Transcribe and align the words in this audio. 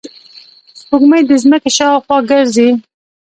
سپوږمۍ 0.79 1.21
د 1.27 1.31
ځمکې 1.43 1.69
شاوخوا 1.77 2.17
ګرځي 2.29 2.69